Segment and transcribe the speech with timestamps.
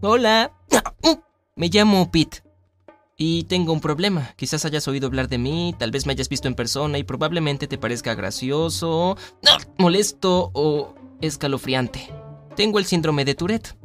[0.00, 0.52] Hola.
[1.56, 2.44] Me llamo Pete.
[3.16, 4.32] Y tengo un problema.
[4.36, 7.66] Quizás hayas oído hablar de mí, tal vez me hayas visto en persona y probablemente
[7.66, 9.16] te parezca gracioso,
[9.76, 12.12] molesto o escalofriante.
[12.54, 13.76] Tengo el síndrome de Tourette.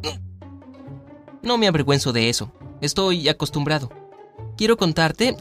[1.41, 2.51] No me avergüenzo de eso.
[2.79, 3.89] Estoy acostumbrado.
[4.55, 5.35] Quiero contarte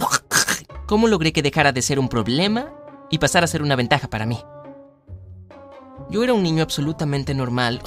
[0.86, 2.72] cómo logré que dejara de ser un problema
[3.10, 4.38] y pasara a ser una ventaja para mí.
[6.08, 7.82] Yo era un niño absolutamente normal,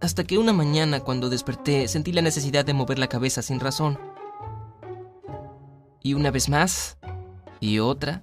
[0.00, 3.98] hasta que una mañana cuando desperté sentí la necesidad de mover la cabeza sin razón.
[6.02, 6.98] Y una vez más,
[7.60, 8.22] y otra.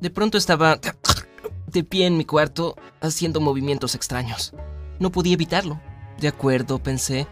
[0.00, 0.78] De pronto estaba
[1.66, 4.52] de pie en mi cuarto haciendo movimientos extraños.
[4.98, 5.80] No podía evitarlo.
[6.18, 7.26] De acuerdo, pensé.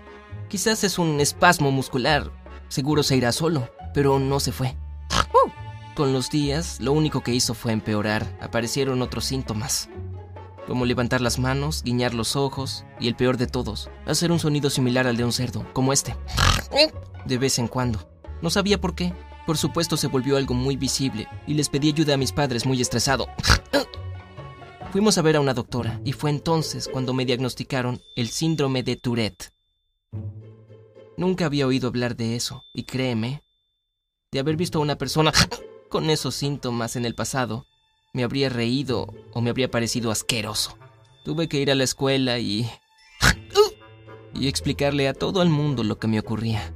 [0.49, 2.31] Quizás es un espasmo muscular.
[2.69, 4.77] Seguro se irá solo, pero no se fue.
[5.95, 8.25] Con los días, lo único que hizo fue empeorar.
[8.41, 9.89] Aparecieron otros síntomas.
[10.69, 14.69] Como levantar las manos, guiñar los ojos y el peor de todos, hacer un sonido
[14.69, 16.15] similar al de un cerdo, como este.
[17.25, 18.07] De vez en cuando.
[18.43, 19.15] No sabía por qué.
[19.47, 22.83] Por supuesto se volvió algo muy visible y les pedí ayuda a mis padres muy
[22.83, 23.29] estresado.
[24.93, 28.97] Fuimos a ver a una doctora y fue entonces cuando me diagnosticaron el síndrome de
[28.97, 29.55] Tourette.
[31.17, 33.43] Nunca había oído hablar de eso y créeme,
[34.31, 35.33] de haber visto a una persona
[35.89, 37.65] con esos síntomas en el pasado,
[38.13, 40.77] me habría reído o me habría parecido asqueroso.
[41.25, 42.69] Tuve que ir a la escuela y...
[44.35, 46.73] y explicarle a todo el mundo lo que me ocurría.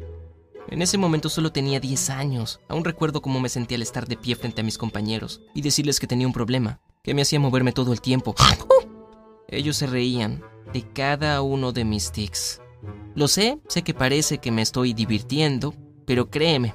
[0.68, 2.60] En ese momento solo tenía 10 años.
[2.68, 6.00] Aún recuerdo cómo me sentía al estar de pie frente a mis compañeros y decirles
[6.00, 8.34] que tenía un problema, que me hacía moverme todo el tiempo.
[9.48, 12.62] Ellos se reían de cada uno de mis tics.
[13.14, 15.74] Lo sé, sé que parece que me estoy divirtiendo,
[16.06, 16.74] pero créeme,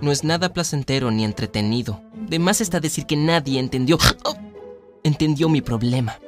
[0.00, 2.02] no es nada placentero ni entretenido.
[2.28, 3.98] De más está decir que nadie entendió.
[5.04, 6.18] entendió mi problema.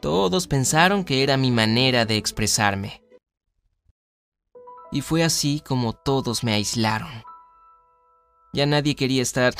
[0.00, 3.04] Todos pensaron que era mi manera de expresarme
[4.94, 7.24] y fue así como todos me aislaron.
[8.52, 9.52] Ya nadie quería estar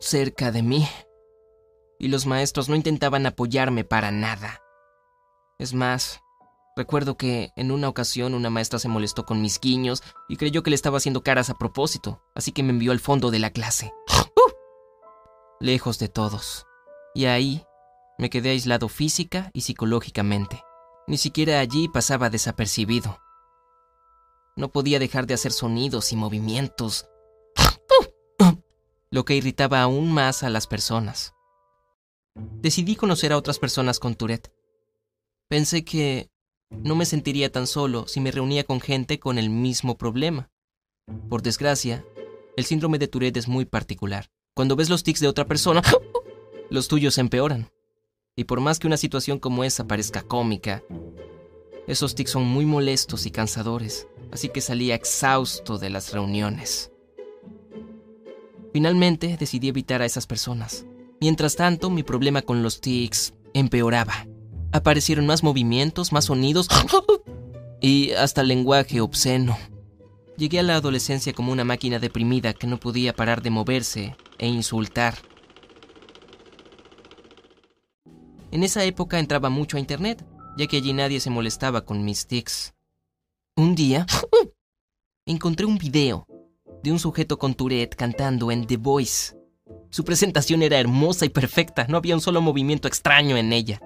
[0.00, 0.88] cerca de mí,
[2.00, 4.58] y los maestros no intentaban apoyarme para nada.
[5.60, 6.20] Es más,
[6.76, 10.70] recuerdo que en una ocasión una maestra se molestó con mis guiños y creyó que
[10.70, 13.92] le estaba haciendo caras a propósito, así que me envió al fondo de la clase.
[15.60, 16.66] Lejos de todos.
[17.14, 17.64] Y ahí
[18.18, 20.62] me quedé aislado física y psicológicamente.
[21.06, 23.18] Ni siquiera allí pasaba desapercibido.
[24.56, 27.08] No podía dejar de hacer sonidos y movimientos,
[29.10, 31.34] lo que irritaba aún más a las personas.
[32.34, 34.52] Decidí conocer a otras personas con Tourette.
[35.48, 36.30] Pensé que
[36.70, 40.50] no me sentiría tan solo si me reunía con gente con el mismo problema.
[41.28, 42.04] Por desgracia,
[42.56, 44.30] el síndrome de Tourette es muy particular.
[44.54, 45.82] Cuando ves los tics de otra persona,
[46.70, 47.70] los tuyos empeoran.
[48.36, 50.82] Y por más que una situación como esa parezca cómica,
[51.86, 56.90] esos tics son muy molestos y cansadores así que salía exhausto de las reuniones.
[58.72, 60.84] Finalmente decidí evitar a esas personas.
[61.20, 64.26] Mientras tanto, mi problema con los tics empeoraba.
[64.72, 66.68] Aparecieron más movimientos, más sonidos
[67.80, 69.56] y hasta lenguaje obsceno.
[70.36, 74.48] Llegué a la adolescencia como una máquina deprimida que no podía parar de moverse e
[74.48, 75.14] insultar.
[78.50, 80.24] En esa época entraba mucho a internet,
[80.56, 82.74] ya que allí nadie se molestaba con mis tics.
[83.56, 84.06] Un día
[85.26, 86.26] encontré un video
[86.82, 89.36] de un sujeto con Tourette cantando en The Voice.
[89.90, 93.80] Su presentación era hermosa y perfecta, no había un solo movimiento extraño en ella.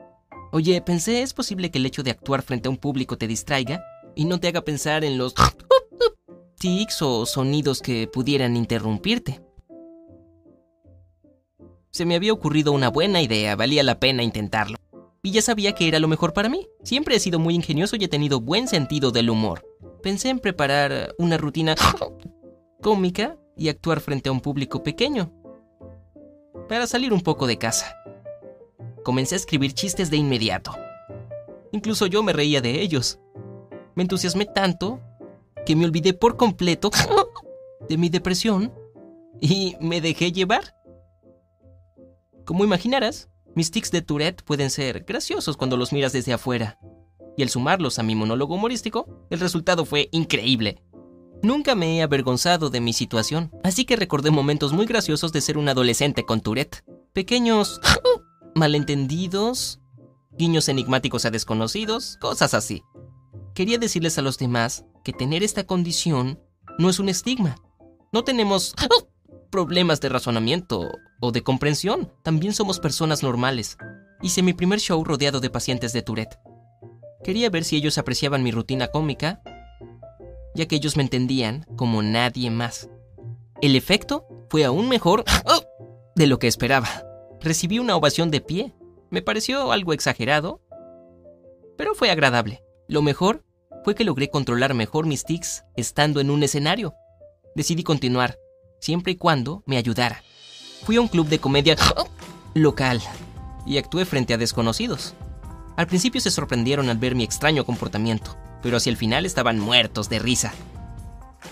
[0.50, 3.82] Oye, pensé, ¿es posible que el hecho de actuar frente a un público te distraiga
[4.16, 5.34] y no te haga pensar en los
[6.58, 9.41] tics o sonidos que pudieran interrumpirte?
[11.91, 14.76] Se me había ocurrido una buena idea, valía la pena intentarlo
[15.22, 16.69] y ya sabía que era lo mejor para mí.
[16.82, 19.66] Siempre he sido muy ingenioso y he tenido buen sentido del humor.
[20.02, 21.74] Pensé en preparar una rutina
[22.82, 25.32] cómica y actuar frente a un público pequeño.
[26.69, 27.96] Para salir un poco de casa.
[29.04, 30.75] Comencé a escribir chistes de inmediato.
[31.72, 33.19] Incluso yo me reía de ellos.
[33.94, 35.00] Me entusiasmé tanto
[35.69, 36.91] que me olvidé por completo
[37.91, 38.73] de mi depresión
[39.38, 40.75] y me dejé llevar.
[42.47, 46.79] Como imaginarás, mis tics de Tourette pueden ser graciosos cuando los miras desde afuera.
[47.37, 50.81] Y al sumarlos a mi monólogo humorístico, el resultado fue increíble.
[51.43, 55.59] Nunca me he avergonzado de mi situación, así que recordé momentos muy graciosos de ser
[55.59, 56.82] un adolescente con Tourette.
[57.12, 57.79] Pequeños
[58.55, 59.82] malentendidos,
[60.31, 62.82] guiños enigmáticos a desconocidos, cosas así.
[63.55, 66.40] Quería decirles a los demás que tener esta condición
[66.78, 67.56] no es un estigma.
[68.12, 68.74] No tenemos
[69.50, 70.90] problemas de razonamiento
[71.20, 72.12] o de comprensión.
[72.22, 73.76] También somos personas normales.
[74.22, 76.38] Hice mi primer show rodeado de pacientes de Tourette.
[77.24, 79.42] Quería ver si ellos apreciaban mi rutina cómica
[80.58, 82.90] ya que ellos me entendían como nadie más.
[83.62, 85.24] El efecto fue aún mejor
[86.16, 86.88] de lo que esperaba.
[87.40, 88.74] Recibí una ovación de pie.
[89.08, 90.60] Me pareció algo exagerado,
[91.76, 92.64] pero fue agradable.
[92.88, 93.44] Lo mejor
[93.84, 96.94] fue que logré controlar mejor mis tics estando en un escenario.
[97.54, 98.38] Decidí continuar,
[98.80, 100.22] siempre y cuando me ayudara.
[100.84, 101.76] Fui a un club de comedia
[102.54, 103.00] local
[103.66, 105.14] y actué frente a desconocidos.
[105.76, 110.08] Al principio se sorprendieron al ver mi extraño comportamiento, pero hacia el final estaban muertos
[110.08, 110.52] de risa.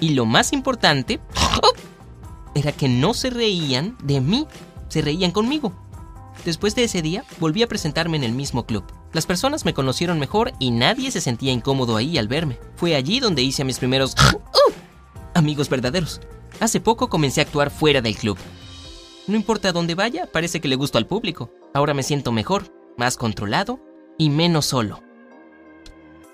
[0.01, 1.21] Y lo más importante
[2.55, 4.47] era que no se reían de mí,
[4.89, 5.73] se reían conmigo.
[6.45, 8.85] Después de ese día, volví a presentarme en el mismo club.
[9.17, 12.59] Las personas me conocieron mejor y nadie se sentía incómodo ahí al verme.
[12.75, 14.15] Fue allí donde hice a mis primeros
[15.35, 16.21] amigos verdaderos.
[16.61, 18.37] Hace poco comencé a actuar fuera del club.
[19.27, 21.51] No importa dónde vaya, parece que le gusto al público.
[21.73, 23.81] Ahora me siento mejor, más controlado
[24.19, 25.03] y menos solo.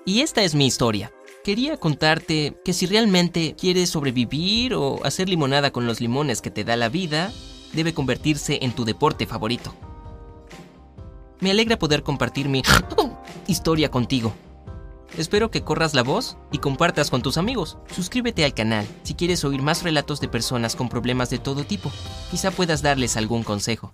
[0.05, 1.13] Y esta es mi historia.
[1.45, 6.65] Quería contarte que si realmente quieres sobrevivir o hacer limonada con los limones que te
[6.65, 7.31] da la vida,
[7.71, 9.73] debe convertirse en tu deporte favorito.
[11.43, 12.63] Me alegra poder compartir mi
[13.47, 14.33] historia contigo.
[15.17, 17.77] Espero que corras la voz y compartas con tus amigos.
[17.93, 21.91] Suscríbete al canal si quieres oír más relatos de personas con problemas de todo tipo.
[22.31, 23.93] Quizá puedas darles algún consejo.